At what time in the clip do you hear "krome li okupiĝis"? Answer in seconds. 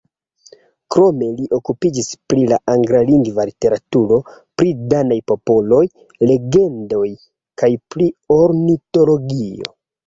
0.95-2.09